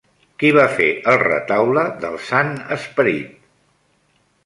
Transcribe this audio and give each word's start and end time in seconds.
Qui 0.43 0.49
va 0.55 0.63
fer 0.77 0.87
el 1.11 1.19
Retaule 1.25 1.85
del 2.07 2.19
Sant 2.33 2.53
Esperit? 2.79 3.41